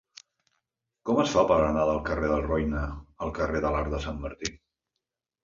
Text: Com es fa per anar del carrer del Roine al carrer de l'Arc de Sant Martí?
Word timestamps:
Com 1.09 1.19
es 1.23 1.33
fa 1.35 1.43
per 1.51 1.57
anar 1.65 1.83
del 1.89 1.99
carrer 2.07 2.31
del 2.33 2.41
Roine 2.47 2.83
al 3.27 3.35
carrer 3.41 3.63
de 3.67 3.73
l'Arc 3.77 3.93
de 3.95 4.03
Sant 4.09 4.19
Martí? 4.27 4.53